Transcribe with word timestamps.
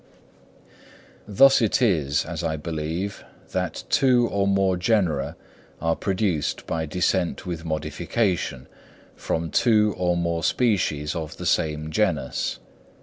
Thus 1.27 1.61
it 1.61 1.79
is, 1.79 2.25
as 2.25 2.43
I 2.43 2.55
believe, 2.57 3.23
that 3.51 3.83
two 3.91 4.27
or 4.29 4.47
more 4.47 4.75
genera 4.75 5.35
are 5.79 5.95
produced 5.95 6.65
by 6.65 6.87
descent 6.87 7.45
with 7.45 7.65
modification, 7.65 8.67
from 9.15 9.51
two 9.51 9.93
or 9.99 10.17
more 10.17 10.43
species 10.43 11.15
of 11.15 11.37
the 11.37 11.45
same 11.45 11.91
genus. 11.91 12.57